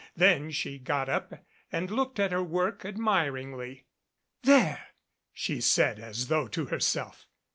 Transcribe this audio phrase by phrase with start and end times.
[0.15, 1.31] Then she got up
[1.71, 3.85] and looked at her work admiringly.
[4.41, 4.87] "There!"
[5.31, 7.27] she said as though to herself.